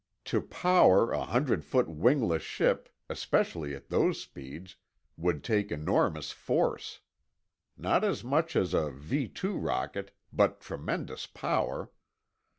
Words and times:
"To 0.25 0.41
power 0.41 1.11
a 1.11 1.21
hundred 1.25 1.63
foot 1.63 1.87
wingless 1.87 2.41
ship, 2.41 2.89
especially 3.07 3.75
at 3.75 3.89
those 3.89 4.19
speeds, 4.19 4.75
would 5.15 5.43
take 5.43 5.71
enormous 5.71 6.31
force. 6.31 7.01
Not 7.77 8.03
as 8.03 8.23
much 8.23 8.55
as 8.55 8.73
a 8.73 8.89
V 8.89 9.27
two 9.27 9.55
rocket, 9.59 10.09
but 10.33 10.59
tremendous 10.59 11.27
power. 11.27 11.91